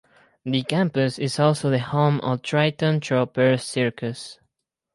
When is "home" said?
1.77-2.21